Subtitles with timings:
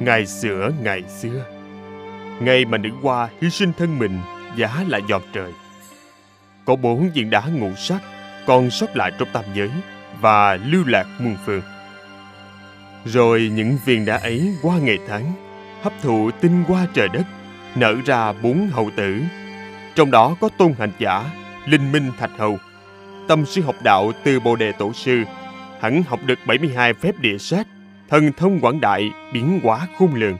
[0.00, 1.44] Ngày xưa, ngày xưa,
[2.40, 4.18] ngày mà nữ hoa hy sinh thân mình
[4.56, 5.52] giá lại giọt trời.
[6.64, 8.02] Có bốn viên đá ngũ sắc
[8.46, 9.70] còn sót lại trong tam giới
[10.20, 11.62] và lưu lạc muôn phương.
[13.04, 15.32] Rồi những viên đá ấy qua ngày tháng,
[15.82, 17.24] hấp thụ tinh hoa trời đất,
[17.74, 19.20] nở ra bốn hậu tử.
[19.94, 21.30] Trong đó có tôn hành giả,
[21.66, 22.58] linh minh thạch hầu,
[23.28, 25.22] tâm sư học đạo từ bồ đề tổ sư,
[25.80, 27.66] hắn học được 72 phép địa sát,
[28.10, 30.36] thần thông quảng đại, biến hóa khôn lường.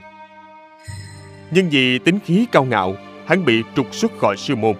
[1.51, 2.95] Nhưng vì tính khí cao ngạo,
[3.27, 4.75] hắn bị trục xuất khỏi sư môn.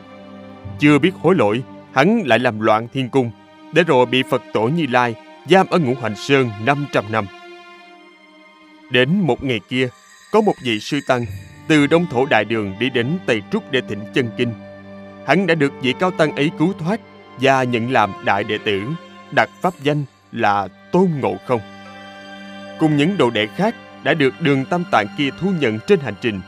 [0.80, 1.64] Chưa biết hối lỗi,
[1.94, 3.32] hắn lại làm loạn thiên cung,
[3.74, 5.16] để rồi bị Phật tổ Như Lai
[5.50, 7.26] giam ở ngũ hành sơn 500 năm.
[8.92, 9.88] Đến một ngày kia,
[10.32, 11.26] có một vị sư tăng
[11.68, 14.54] từ đông thổ đại đường đi đến Tây Trúc để thỉnh chân kinh.
[15.28, 17.00] Hắn đã được vị cao tăng ấy cứu thoát
[17.42, 18.82] và nhận làm đại đệ tử,
[19.36, 21.62] đặt pháp danh là Tôn Ngộ Không.
[22.82, 26.14] Cùng những đồ đệ khác đã được đường tam tạng kia thu nhận trên hành
[26.22, 26.42] trình.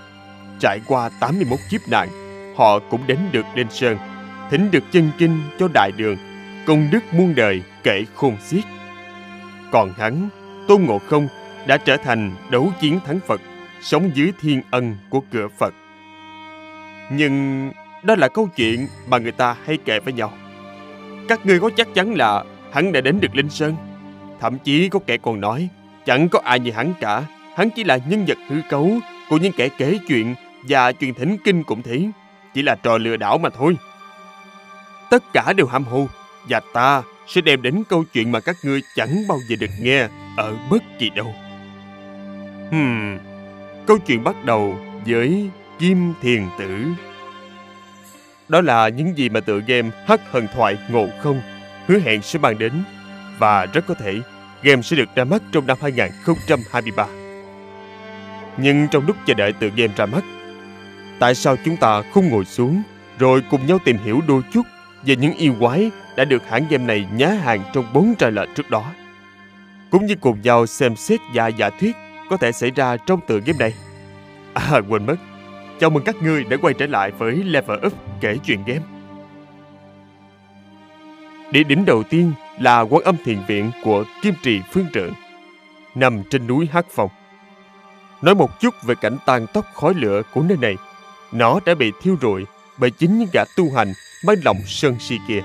[0.60, 2.10] Trải qua 81 kiếp nạn,
[2.58, 3.98] họ cũng đến được lên sơn,
[4.52, 6.18] thỉnh được chân kinh cho đại đường,
[6.68, 8.64] công đức muôn đời kể khôn xiết.
[9.72, 10.30] Còn hắn,
[10.68, 11.28] Tôn Ngộ Không
[11.68, 13.42] đã trở thành đấu chiến thắng Phật,
[13.82, 15.74] sống dưới thiên ân của cửa Phật.
[17.12, 17.72] Nhưng
[18.04, 20.34] đó là câu chuyện mà người ta hay kể với nhau.
[21.28, 23.76] Các ngươi có chắc chắn là hắn đã đến được Linh Sơn?
[24.40, 25.70] Thậm chí có kẻ còn nói,
[26.06, 27.24] chẳng có ai như hắn cả,
[27.56, 30.36] hắn chỉ là nhân vật hư cấu của những kẻ kể chuyện
[30.68, 32.02] và truyền thỉnh kinh cũng thế,
[32.54, 33.78] chỉ là trò lừa đảo mà thôi.
[35.10, 36.08] Tất cả đều ham hô,
[36.50, 40.08] và ta sẽ đem đến câu chuyện mà các ngươi chẳng bao giờ được nghe
[40.38, 41.36] ở bất kỳ đâu.
[42.72, 43.18] Hmm,
[43.86, 46.86] câu chuyện bắt đầu với Kim Thiền Tử.
[48.50, 51.42] Đó là những gì mà tựa game Hắc Hần Thoại Ngộ Không
[51.88, 52.84] hứa hẹn sẽ mang đến
[53.40, 54.20] và rất có thể
[54.64, 57.08] game sẽ được ra mắt trong năm 2023.
[58.58, 60.24] Nhưng trong lúc chờ đợi tựa game ra mắt,
[61.20, 62.84] tại sao chúng ta không ngồi xuống
[63.20, 64.66] rồi cùng nhau tìm hiểu đôi chút
[65.06, 68.70] về những yêu quái đã được hãng game này nhá hàng trong bốn trailer trước
[68.70, 68.92] đó?
[69.92, 71.96] Cũng như cùng nhau xem xét và giả thuyết
[72.30, 73.74] có thể xảy ra trong tựa game này.
[74.54, 75.16] À quên mất,
[75.80, 78.82] chào mừng các ngươi đã quay trở lại với Level Up kể chuyện game.
[81.52, 85.14] Địa điểm đầu tiên là quan âm thiền viện của Kim Trì Phương Trượng,
[85.96, 87.10] nằm trên núi Hắc Phong.
[88.22, 90.76] Nói một chút về cảnh tan tóc khói lửa của nơi này,
[91.32, 92.46] nó đã bị thiêu rụi
[92.78, 93.94] bởi chính những gã tu hành
[94.26, 95.42] mới lòng sơn si kia.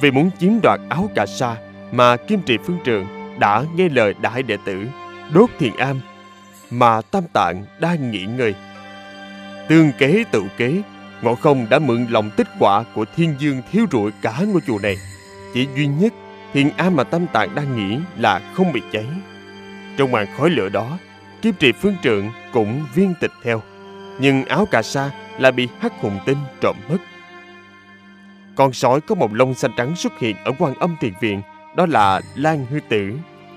[0.00, 1.56] Vì muốn chiếm đoạt áo cà sa
[1.92, 3.06] mà Kim Trì Phương Trượng
[3.38, 4.86] đã nghe lời đại đệ tử
[5.32, 6.00] đốt thiền am
[6.70, 8.54] mà tam tạng đang nghỉ ngơi.
[9.68, 10.82] Tương kế tự kế,
[11.22, 14.78] Ngộ Không đã mượn lòng tích quả của thiên dương thiếu rụi cả ngôi chùa
[14.78, 14.96] này.
[15.54, 16.12] Chỉ duy nhất
[16.52, 19.06] thiền am mà tâm tạng đang nghĩ là không bị cháy.
[19.96, 20.98] Trong màn khói lửa đó,
[21.42, 23.62] kiếp trì phương trượng cũng viên tịch theo.
[24.20, 26.98] Nhưng áo cà sa là bị hắc hùng tinh trộm mất.
[28.54, 31.42] Con sói có một lông xanh trắng xuất hiện ở quan âm tiền viện,
[31.76, 33.12] đó là Lan Hư Tử,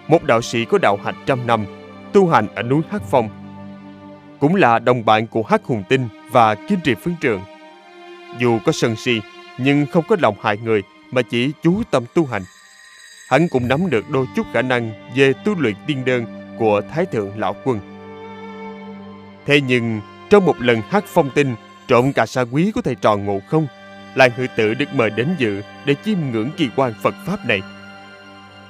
[0.08, 1.66] một đạo sĩ có đạo hạnh trăm năm,
[2.14, 3.30] tu hành ở núi Hắc Phong.
[4.40, 7.42] Cũng là đồng bạn của Hắc Hùng Tinh và Kim Trì Phương Trường.
[8.40, 9.22] Dù có sân si,
[9.58, 10.82] nhưng không có lòng hại người
[11.12, 12.44] mà chỉ chú tâm tu hành.
[13.30, 16.26] Hắn cũng nắm được đôi chút khả năng về tu luyện tiên đơn
[16.60, 17.80] của Thái Thượng Lão Quân.
[19.46, 21.56] Thế nhưng, trong một lần hát phong tinh
[21.88, 23.68] trộm cả sa quý của thầy trò ngộ không,
[24.16, 27.62] Lan Hư Tử được mời đến dự để chiêm ngưỡng kỳ quan Phật Pháp này.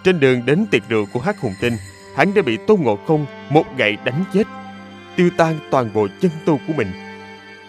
[0.03, 1.73] Trên đường đến tiệc rượu của hát hùng tinh,
[2.15, 4.43] hắn đã bị Tôn Ngộ Không một gậy đánh chết,
[5.15, 6.91] tiêu tan toàn bộ chân tu của mình.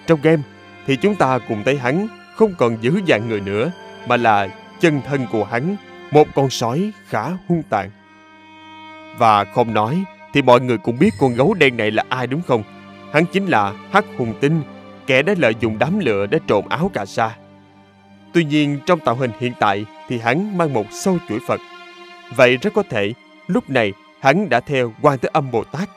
[0.07, 0.43] Trong game
[0.87, 3.71] thì chúng ta cùng thấy hắn không còn giữ dạng người nữa,
[4.09, 4.49] mà là
[4.81, 5.77] chân thân của hắn,
[6.11, 7.91] một con sói khá hung tàn.
[9.19, 12.43] Và không nói thì mọi người cũng biết con gấu đen này là ai đúng
[12.43, 12.63] không?
[13.13, 14.63] Hắn chính là Hắc Hùng Tinh,
[15.07, 17.37] kẻ đã lợi dụng đám lửa để trộm áo cà sa.
[18.33, 21.61] Tuy nhiên trong tạo hình hiện tại thì hắn mang một sâu chuỗi Phật.
[22.37, 23.13] Vậy rất có thể
[23.47, 25.89] lúc này hắn đã theo quan thế âm Bồ Tát.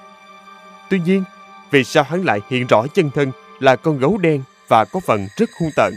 [0.90, 1.24] Tuy nhiên,
[1.72, 5.28] vì sao hắn lại hiện rõ chân thân là con gấu đen và có phần
[5.38, 5.94] rất hung tợn?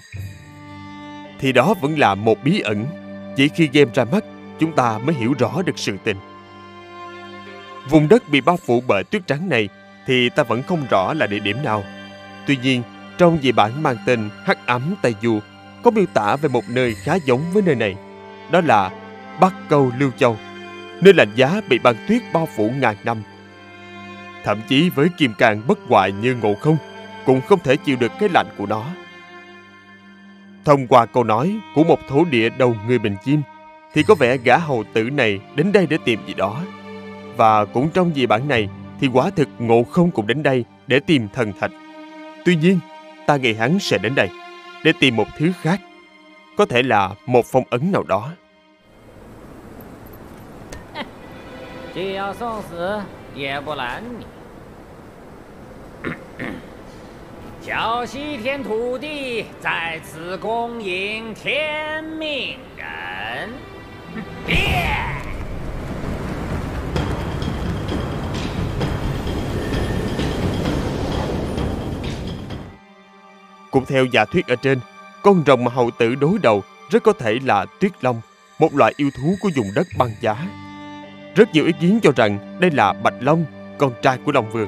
[1.38, 2.86] Thì đó vẫn là một bí ẩn.
[3.36, 4.24] Chỉ khi game ra mắt,
[4.58, 6.16] chúng ta mới hiểu rõ được sự tình.
[7.90, 9.68] Vùng đất bị bao phủ bởi tuyết trắng này
[10.06, 11.84] thì ta vẫn không rõ là địa điểm nào.
[12.46, 12.82] Tuy nhiên,
[13.18, 15.40] trong dị bản mang tên Hắc ấm Tây Du
[15.82, 17.96] có miêu tả về một nơi khá giống với nơi này.
[18.50, 18.90] Đó là
[19.40, 20.36] Bắc Câu Lưu Châu,
[21.00, 23.22] nơi lạnh giá bị băng tuyết bao phủ ngàn năm.
[24.44, 26.76] Thậm chí với kim cang bất hoại như ngộ không,
[27.26, 28.84] cũng không thể chịu được cái lạnh của nó.
[30.65, 33.41] Thông qua câu nói của một thổ địa đầu người bình chim,
[33.93, 36.61] thì có vẻ gã hầu tử này đến đây để tìm gì đó.
[37.37, 40.99] Và cũng trong dị bản này, thì quả thực ngộ không cũng đến đây để
[40.99, 41.71] tìm thần thạch.
[42.45, 42.79] Tuy nhiên,
[43.27, 44.29] ta nghĩ hắn sẽ đến đây
[44.83, 45.81] để tìm một thứ khác.
[46.57, 48.29] Có thể là một phong ấn nào đó.
[51.93, 53.01] 既要送死，
[53.35, 54.32] 也不拦你。
[57.65, 63.49] 叫西天土地在此恭迎天命人。
[64.47, 65.19] 变！
[73.71, 74.79] Cũng theo giả thuyết ở trên,
[75.23, 78.21] con rồng mà hậu tử đối đầu rất có thể là tuyết long,
[78.59, 80.35] một loại yêu thú của vùng đất băng giá.
[81.35, 83.45] Rất nhiều ý kiến cho rằng đây là Bạch Long,
[83.77, 84.67] con trai của Long Vương.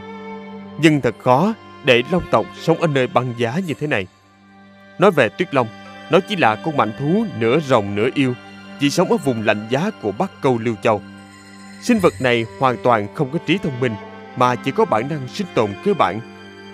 [0.82, 1.54] Nhưng thật khó
[1.87, 4.07] để Long tộc sống ở nơi băng giá như thế này.
[4.99, 5.67] Nói về Tuyết Long,
[6.11, 8.35] nó chỉ là con mạnh thú nửa rồng nửa yêu,
[8.81, 11.03] chỉ sống ở vùng lạnh giá của Bắc Câu Lưu Châu.
[11.83, 13.95] Sinh vật này hoàn toàn không có trí thông minh,
[14.37, 16.21] mà chỉ có bản năng sinh tồn cơ bản,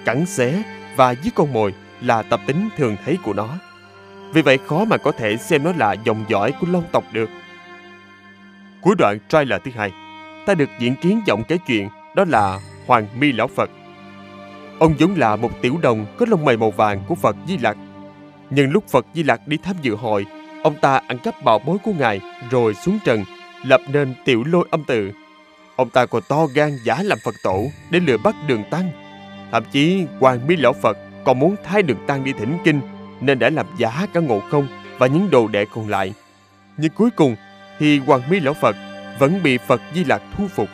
[0.04, 0.62] cắn xé
[0.96, 3.48] và giết con mồi là tập tính thường thấy của nó.
[4.32, 7.30] Vì vậy khó mà có thể xem nó là dòng dõi của Long tộc được.
[8.80, 9.92] Cuối đoạn trailer thứ hai,
[10.46, 13.70] ta được diễn kiến giọng kể chuyện đó là Hoàng Mi Lão Phật.
[14.82, 17.76] Ông giống là một tiểu đồng có lông mày màu vàng của Phật Di Lặc.
[18.50, 20.26] Nhưng lúc Phật Di Lặc đi tham dự hội,
[20.62, 22.20] ông ta ăn cắp bảo bối của ngài
[22.50, 23.24] rồi xuống trần,
[23.64, 25.12] lập nên tiểu lôi âm tự.
[25.76, 28.90] Ông ta còn to gan giả làm Phật tổ để lừa bắt đường tăng.
[29.52, 32.80] Thậm chí Hoàng Mi Lão Phật còn muốn thay đường tăng đi thỉnh kinh
[33.20, 34.66] nên đã làm giả cả ngộ không
[34.98, 36.14] và những đồ đệ còn lại.
[36.76, 37.36] Nhưng cuối cùng
[37.78, 38.76] thì Hoàng Mi Lão Phật
[39.18, 40.68] vẫn bị Phật Di Lặc thu phục.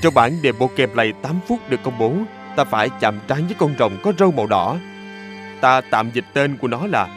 [0.00, 2.12] Trong bản demo gameplay 8 phút được công bố,
[2.56, 4.76] ta phải chạm trán với con rồng có râu màu đỏ.
[5.60, 7.08] Ta tạm dịch tên của nó là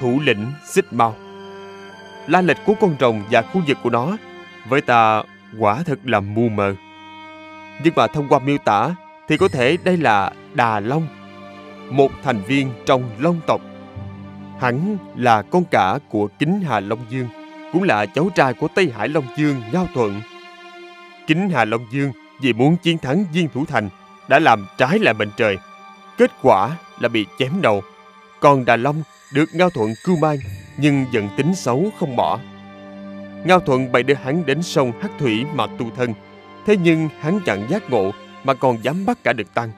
[0.00, 1.14] Thủ lĩnh Xích Mau.
[2.26, 4.16] La lịch của con rồng và khu vực của nó
[4.68, 5.22] với ta
[5.58, 6.74] quả thật là mù mờ.
[7.84, 8.94] Nhưng mà thông qua miêu tả
[9.28, 11.06] thì có thể đây là Đà Long,
[11.90, 13.60] một thành viên trong Long tộc.
[14.60, 17.28] Hắn là con cả của Kính Hà Long Dương,
[17.72, 20.20] cũng là cháu trai của Tây Hải Long Dương Giao Thuận.
[21.26, 23.88] Kính Hà Long Dương vì muốn chiến thắng Viên Thủ Thành
[24.28, 25.58] đã làm trái lại mệnh trời.
[26.18, 27.82] Kết quả là bị chém đầu.
[28.40, 30.38] Còn Đà Long được Ngao Thuận cưu mang,
[30.76, 32.38] nhưng giận tính xấu không bỏ.
[33.44, 36.14] Ngao Thuận bày đưa hắn đến sông Hắc Thủy mà tu thân.
[36.66, 38.10] Thế nhưng hắn chẳng giác ngộ
[38.44, 39.70] mà còn dám bắt cả được tăng.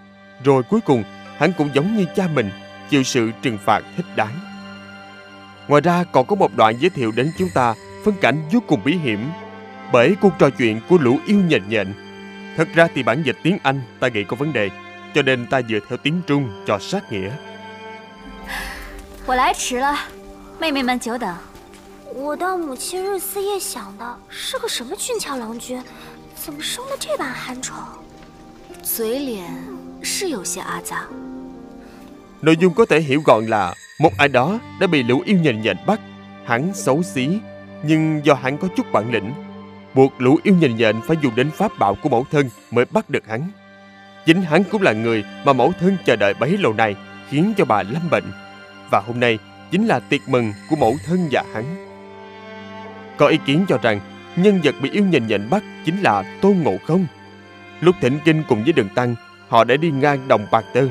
[0.44, 1.04] Rồi cuối cùng,
[1.36, 2.50] hắn cũng giống như cha mình,
[2.90, 4.40] chịu sự trừng phạt thích đáng.
[5.68, 8.80] Ngoài ra còn có một đoạn giới thiệu đến chúng ta phân cảnh vô cùng
[8.84, 9.30] bí hiểm
[9.91, 11.93] bởi cuộc trò chuyện của lũ yêu nhện nhện.
[12.57, 14.69] Thật ra thì bản dịch tiếng Anh ta nghĩ có vấn đề,
[15.15, 17.31] cho nên ta dựa theo tiếng Trung cho sát nghĩa.
[19.25, 19.95] 我来迟了，
[20.59, 21.35] 妹妹们久等。
[22.13, 25.81] 我到母亲日思夜想的是个什么俊俏郎君，
[26.35, 27.73] 怎么生的这般憨丑？
[28.83, 29.45] 嘴脸
[30.01, 31.05] 是有些阿杂。
[32.41, 35.61] Nội dung có thể hiểu gọn là một ai đó đã bị lũ yêu nhện
[35.61, 35.99] nhện bắt.
[36.45, 37.39] Hắn xấu xí,
[37.83, 39.33] nhưng do hắn có chút bản lĩnh,
[39.96, 43.10] buộc lũ yêu nhìn nhện phải dùng đến pháp bảo của mẫu thân mới bắt
[43.10, 43.50] được hắn.
[44.26, 46.96] Chính hắn cũng là người mà mẫu thân chờ đợi bấy lâu nay,
[47.28, 48.24] khiến cho bà lâm bệnh.
[48.90, 49.38] Và hôm nay
[49.70, 51.64] chính là tiệc mừng của mẫu thân và hắn.
[53.16, 54.00] Có ý kiến cho rằng
[54.36, 57.06] nhân vật bị yêu nhìn nhện bắt chính là Tôn Ngộ Không.
[57.80, 59.14] Lúc thỉnh kinh cùng với Đường Tăng,
[59.48, 60.88] họ đã đi ngang đồng Bạc Tơ.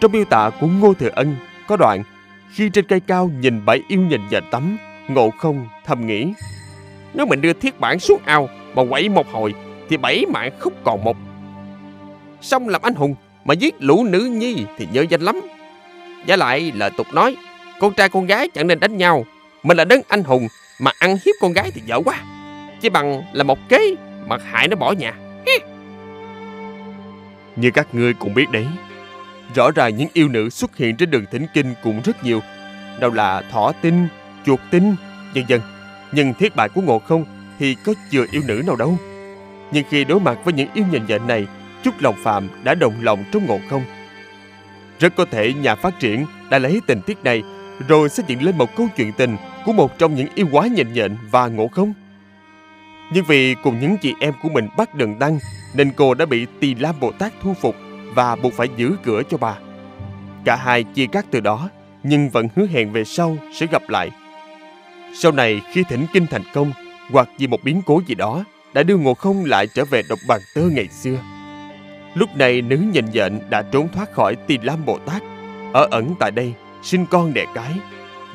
[0.00, 1.36] Trong miêu tả của Ngô Thừa Ân
[1.68, 2.02] có đoạn
[2.50, 4.76] khi trên cây cao nhìn bãi yêu nhìn nhện tắm,
[5.08, 6.32] Ngộ Không thầm nghĩ
[7.14, 9.54] nếu mình đưa thiết bản xuống ao mà quậy một hồi
[9.88, 11.16] thì bảy mạng không còn một.
[12.40, 15.40] Xong làm anh hùng mà giết lũ nữ nhi thì nhớ danh lắm.
[16.26, 17.36] Giả lại lời tục nói
[17.80, 19.24] con trai con gái chẳng nên đánh nhau.
[19.62, 20.48] Mình là đấng anh hùng
[20.80, 22.20] mà ăn hiếp con gái thì dở quá.
[22.80, 23.94] Chỉ bằng là một kế
[24.26, 25.14] mà hại nó bỏ nhà.
[27.56, 28.66] Như các ngươi cũng biết đấy,
[29.54, 32.40] rõ ràng những yêu nữ xuất hiện trên đường thỉnh kinh cũng rất nhiều.
[33.00, 34.08] Đâu là thỏ tinh,
[34.46, 34.96] chuột tinh,
[35.34, 35.60] vân vân.
[36.14, 37.24] Nhưng thiết bại của Ngộ Không
[37.58, 38.98] thì có chừa yêu nữ nào đâu.
[39.72, 41.46] Nhưng khi đối mặt với những yêu nhện nhện này,
[41.82, 43.82] chút lòng phạm đã đồng lòng trong Ngộ Không.
[45.00, 47.42] Rất có thể nhà phát triển đã lấy tình tiết này
[47.88, 50.92] rồi xây dựng lên một câu chuyện tình của một trong những yêu quái nhện
[50.92, 51.92] nhện và Ngộ Không.
[53.12, 55.38] Nhưng vì cùng những chị em của mình bắt đường tăng
[55.74, 57.76] nên cô đã bị Tỳ Lam Bồ Tát thu phục
[58.14, 59.54] và buộc phải giữ cửa cho bà.
[60.44, 61.70] Cả hai chia cắt từ đó
[62.02, 64.10] nhưng vẫn hứa hẹn về sau sẽ gặp lại.
[65.16, 66.72] Sau này khi thỉnh kinh thành công
[67.10, 68.44] hoặc vì một biến cố gì đó
[68.74, 71.16] đã đưa Ngộ Không lại trở về độc bàn tơ ngày xưa.
[72.14, 75.22] Lúc này nữ nhìn nhện đã trốn thoát khỏi Tỳ Lam Bồ Tát,
[75.72, 77.72] ở ẩn tại đây sinh con đẻ cái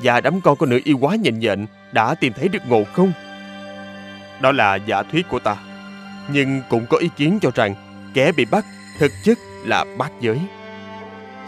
[0.03, 3.11] và đám con của nữ yêu quá nhìn nhện đã tìm thấy được Ngộ Không.
[4.41, 5.57] Đó là giả thuyết của ta.
[6.33, 7.75] Nhưng cũng có ý kiến cho rằng
[8.13, 8.65] kẻ bị bắt
[8.99, 10.39] thực chất là bát giới.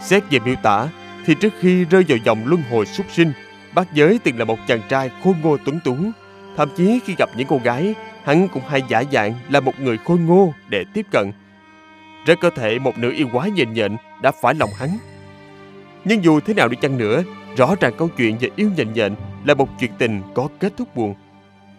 [0.02, 0.88] Xét về miêu tả
[1.26, 3.32] thì trước khi rơi vào dòng luân hồi súc sinh,
[3.74, 5.96] Bác giới từng là một chàng trai khôn ngô tuấn tú.
[6.56, 9.98] Thậm chí khi gặp những cô gái, hắn cũng hay giả dạng là một người
[9.98, 11.32] khôn ngô để tiếp cận.
[12.26, 14.98] Rất có thể một nữ yêu quái nhện nhện đã phải lòng hắn.
[16.04, 17.22] Nhưng dù thế nào đi chăng nữa,
[17.56, 19.14] rõ ràng câu chuyện về yêu nhện nhện
[19.44, 21.14] là một chuyện tình có kết thúc buồn.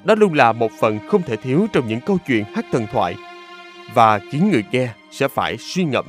[0.04, 3.16] Đó luôn là một phần không thể thiếu trong những câu chuyện hát thần thoại
[3.94, 6.06] và khiến người nghe sẽ phải suy ngẫm.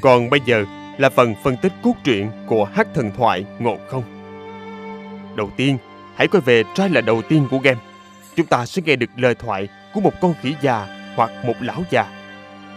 [0.00, 0.64] Còn bây giờ
[0.97, 4.03] là phần phân tích cốt truyện của hát thần thoại Ngộ Không.
[5.35, 5.77] Đầu tiên,
[6.15, 7.79] hãy quay về trai là đầu tiên của game.
[8.35, 11.83] Chúng ta sẽ nghe được lời thoại của một con khỉ già hoặc một lão
[11.89, 12.05] già.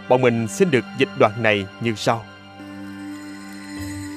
[0.08, 2.24] Bọn mình xin được dịch đoạn này như sau.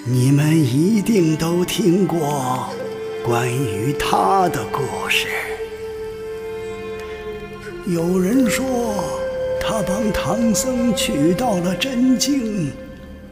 [0.10, 2.70] 你们一定都听过
[3.26, 5.28] 关于他的故事。
[7.86, 8.64] 有人说，
[9.62, 12.72] 他帮唐僧取到了真经，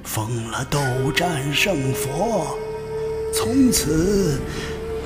[0.04, 0.78] 封了斗
[1.14, 2.56] 战胜佛，
[3.32, 4.40] 从此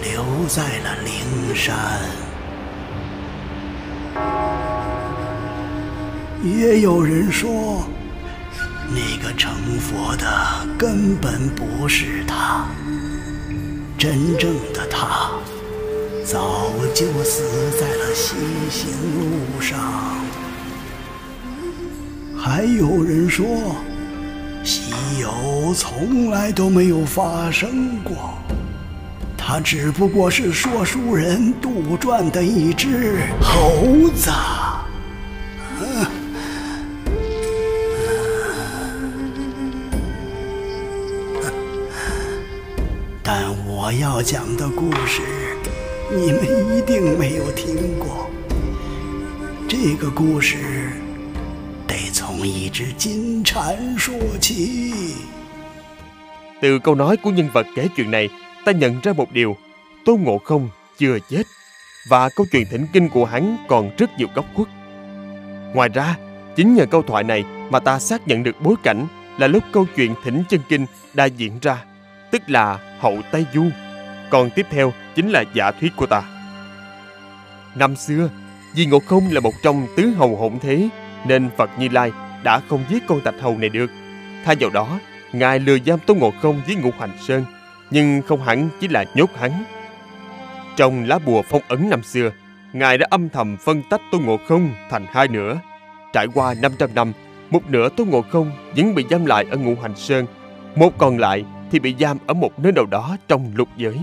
[0.03, 1.77] 留在了灵山。
[6.43, 7.85] 也有人说，
[8.91, 12.67] 那个成佛的根本不是他，
[13.99, 15.31] 真正的他
[16.25, 17.43] 早就死
[17.79, 18.37] 在了西
[18.71, 19.79] 行路上。
[22.37, 23.47] 还有人说，
[24.95, 28.35] 西游从来都没有发生过，
[29.37, 34.31] 他只不过是说书人杜撰的一只猴子。
[43.23, 45.23] 但我要讲的故事，
[46.15, 48.31] 你们一定没有听过。
[49.67, 50.59] 这个故事
[52.44, 54.82] 从一只金蝉说起。
[56.62, 58.29] Từ câu nói của nhân vật kể chuyện này,
[58.65, 59.58] ta nhận ra một điều,
[60.06, 61.44] Tôn Ngộ Không chưa chết
[62.10, 64.68] và câu chuyện thỉnh kinh của hắn còn rất nhiều góc khuất.
[65.74, 66.15] Ngoài ra,
[66.56, 69.86] chính nhờ câu thoại này mà ta xác nhận được bối cảnh là lúc câu
[69.96, 71.84] chuyện thỉnh chân kinh đã diễn ra,
[72.32, 73.65] tức là hậu Tây Du.
[74.29, 76.22] Còn tiếp theo chính là giả thuyết của ta.
[77.75, 78.29] Năm xưa,
[78.75, 80.89] vì Ngộ Không là một trong tứ hầu hỗn thế,
[81.27, 82.12] nên Phật Như Lai
[82.45, 83.91] đã không giết con tạch hầu này được.
[84.45, 84.99] Thay vào đó,
[85.33, 87.45] Ngài lừa giam Tôn Ngộ Không với Ngũ Hành Sơn,
[87.91, 89.65] nhưng không hẳn chỉ là nhốt hắn.
[90.77, 92.31] Trong lá bùa phong ấn năm xưa,
[92.73, 95.61] Ngài đã âm thầm phân tách Tôn Ngộ Không thành hai nửa.
[96.13, 97.13] Trải qua 500 năm,
[97.51, 100.27] một nửa Tôn Ngộ Không vẫn bị giam lại ở Ngũ Hành Sơn,
[100.77, 103.99] một còn lại thì bị giam ở một nơi nào đó trong lục giới.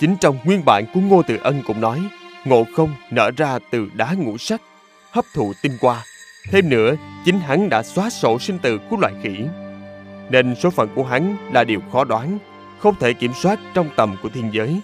[0.00, 2.02] Chính trong nguyên bản của Ngô Tự Ân cũng nói,
[2.44, 4.62] Ngộ Không nở ra từ đá ngũ sắc,
[5.10, 6.04] hấp thụ tinh hoa.
[6.50, 9.44] Thêm nữa, chính hắn đã xóa sổ sinh tử của loài khỉ.
[10.30, 12.38] Nên số phận của hắn là điều khó đoán,
[12.78, 14.80] không thể kiểm soát trong tầm của thiên giới.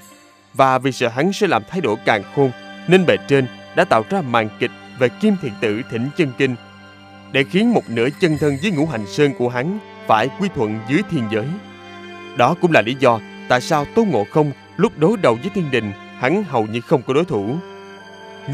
[0.55, 2.51] Và vì sợ hắn sẽ làm thay đổi càng khôn,
[2.89, 6.55] nên bề trên đã tạo ra màn kịch về kim thiện tử thỉnh chân kinh
[7.33, 10.79] để khiến một nửa chân thân với ngũ hành sơn của hắn phải quy thuận
[10.89, 11.47] dưới thiên giới.
[12.37, 15.71] Đó cũng là lý do tại sao Tôn Ngộ Không lúc đối đầu với thiên
[15.71, 17.57] đình hắn hầu như không có đối thủ.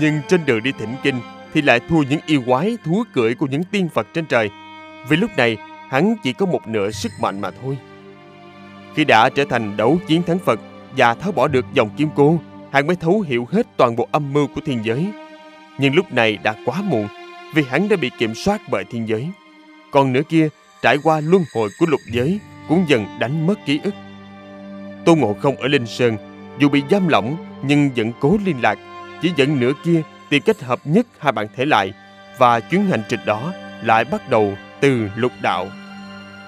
[0.00, 1.20] Nhưng trên đường đi thỉnh kinh
[1.56, 4.50] thì lại thua những yêu quái thú cưỡi của những tiên Phật trên trời.
[5.08, 5.56] Vì lúc này
[5.88, 7.78] hắn chỉ có một nửa sức mạnh mà thôi.
[8.94, 10.60] Khi đã trở thành đấu chiến thắng Phật
[10.96, 12.40] và tháo bỏ được dòng kim cô,
[12.72, 15.06] hắn mới thấu hiểu hết toàn bộ âm mưu của thiên giới.
[15.78, 17.08] Nhưng lúc này đã quá muộn,
[17.54, 19.28] vì hắn đã bị kiểm soát bởi thiên giới.
[19.90, 20.48] Còn nửa kia,
[20.82, 23.94] trải qua luân hồi của lục giới, cũng dần đánh mất ký ức.
[25.04, 26.16] Tôn Ngộ Không ở Linh Sơn,
[26.58, 28.78] dù bị giam lỏng nhưng vẫn cố liên lạc,
[29.22, 31.93] chỉ dẫn nửa kia tìm cách hợp nhất hai bản thể lại
[32.37, 33.53] và chuyến hành trình đó
[33.83, 35.67] lại bắt đầu từ lục đạo.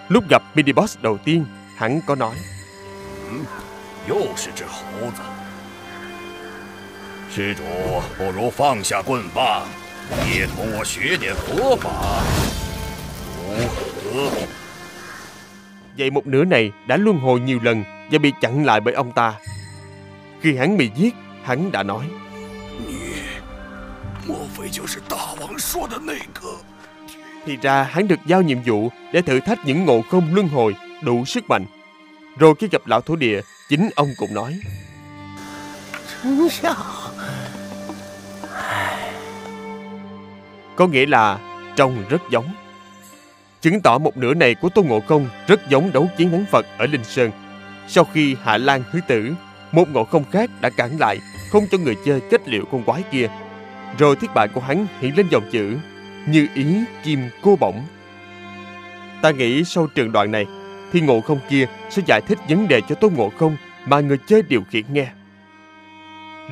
[0.09, 1.45] Lúc gặp mini boss đầu tiên,
[1.77, 2.35] hắn có nói
[4.07, 5.21] 又是只猴子。
[7.31, 7.63] 施主，
[8.17, 9.63] 不如放下棍棒，
[10.29, 11.89] 也同我学点佛法，
[14.13, 14.47] 如何？
[15.97, 19.11] Vậy một nửa này đã luân hồi nhiều lần và bị chặn lại bởi ông
[19.11, 19.33] ta.
[20.41, 22.05] Khi hắn bị giết, hắn đã nói
[24.27, 26.57] 莫非就是大王说的那个？
[27.45, 30.75] Thì ra hắn được giao nhiệm vụ để thử thách những ngộ không luân hồi
[31.01, 31.65] đủ sức mạnh.
[32.39, 34.59] Rồi khi gặp lão thổ địa, chính ông cũng nói
[36.23, 36.75] 真相。
[40.75, 41.39] có nghĩa là
[41.75, 42.53] trông rất giống.
[43.61, 46.65] Chứng tỏ một nửa này của Tôn Ngộ Không rất giống đấu chiến thắng Phật
[46.77, 47.31] ở Linh Sơn.
[47.87, 49.33] Sau khi Hạ Lan thứ tử,
[49.71, 51.19] một ngộ không khác đã cản lại,
[51.51, 53.29] không cho người chơi kết liễu con quái kia.
[53.98, 55.76] rồi thiết bại của hắn hiện lên dòng chữ
[56.26, 56.64] Như ý
[57.04, 57.82] kim cô bổng.
[59.22, 60.46] Ta nghĩ sau trường đoạn này
[60.92, 64.18] Thì ngộ không kia sẽ giải thích vấn đề cho Tôn Ngộ Không Mà người
[64.26, 65.06] chơi điều khiển nghe.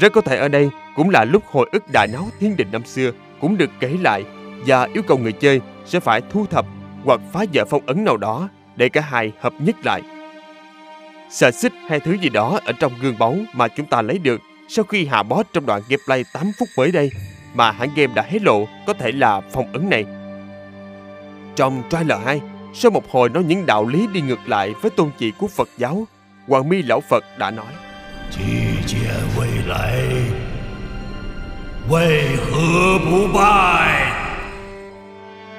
[0.01, 2.85] Rất có thể ở đây cũng là lúc hồi ức đại náo thiên đình năm
[2.85, 4.25] xưa Cũng được kể lại
[4.67, 6.67] Và yêu cầu người chơi sẽ phải thu thập
[7.05, 10.03] Hoặc phá vỡ phong ấn nào đó Để cả hai hợp nhất lại.
[11.31, 14.41] Sợ xích hay thứ gì đó ở trong gương báu mà chúng ta lấy được
[14.69, 17.11] sau khi hạ boss trong đoạn gameplay 8 phút mới đây
[17.55, 20.05] mà hãng game đã hé lộ có thể là phong ấn này.
[21.57, 22.41] Trong trailer 2,
[22.75, 25.69] sau một hồi nói những đạo lý đi ngược lại với tôn chỉ của Phật
[25.77, 26.07] giáo,
[26.49, 27.73] Hoàng Mi Lão Phật đã nói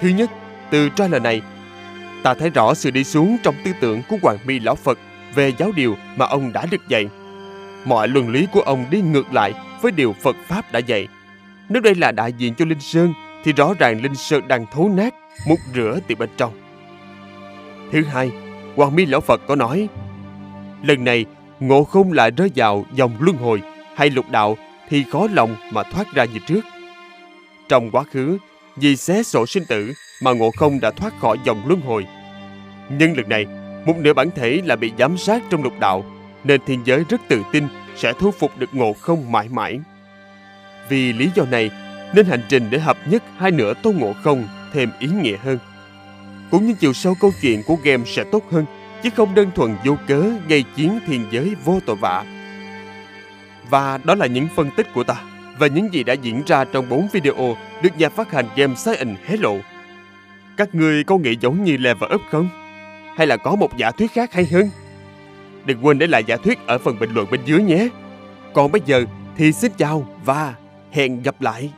[0.01, 0.29] Thứ nhất,
[0.71, 1.41] từ trailer này,
[2.23, 4.99] ta thấy rõ sự đi xuống trong tư tưởng của Hoàng Mi Lão Phật
[5.35, 7.07] về giáo điều mà ông đã được dạy.
[7.87, 11.07] Mọi luân lý của ông đi ngược lại với điều Phật Pháp đã dạy.
[11.69, 13.13] Nếu đây là đại diện cho Linh Sơn,
[13.43, 15.13] thì rõ ràng Linh Sơn đang thấu nát,
[15.47, 16.53] mục rửa từ bên trong.
[17.91, 18.31] Thứ hai,
[18.75, 19.87] Hoàng Mi Lão Phật có nói,
[20.83, 21.25] lần này
[21.59, 23.61] ngộ không lại rơi vào dòng luân hồi
[23.95, 24.57] hay lục đạo
[24.89, 26.65] thì khó lòng mà thoát ra như trước.
[27.69, 28.37] Trong quá khứ,
[28.75, 32.05] vì xé sổ sinh tử mà ngộ không đã thoát khỏi dòng luân hồi.
[32.89, 33.45] Nhưng lần này,
[33.85, 36.05] một nửa bản thể là bị giám sát trong lục đạo,
[36.47, 39.79] nên thiên giới rất tự tin sẽ thu phục được ngộ không mãi mãi.
[40.89, 41.71] Vì lý do này,
[42.15, 45.59] nên hành trình để hợp nhất hai nửa tôn ngộ không thêm ý nghĩa hơn.
[46.51, 48.65] Cũng như chiều sâu câu chuyện của game sẽ tốt hơn,
[49.03, 52.25] chứ không đơn thuần vô cớ gây chiến thiên giới vô tội vạ.
[53.69, 55.15] Và đó là những phân tích của ta
[55.59, 59.21] và những gì đã diễn ra trong 4 video được nhà phát hành game Science
[59.25, 59.57] hé lộ.
[60.57, 62.49] Các ngươi có nghĩ giống như Level Up không?
[63.17, 64.69] Hay là có một giả thuyết khác hay hơn?
[65.66, 67.88] Đừng quên để lại giả thuyết ở phần bình luận bên dưới nhé.
[68.54, 69.04] Còn bây giờ
[69.36, 70.54] thì xin chào và
[70.92, 71.70] hẹn gặp lại.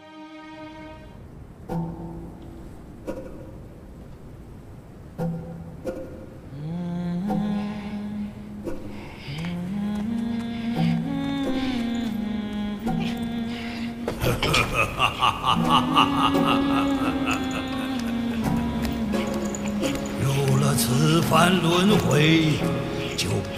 [20.23, 22.13] 有了此番轮回，
[22.59, 22.88] 就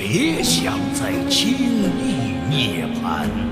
[0.02, 3.51] 别想再轻易涅槃。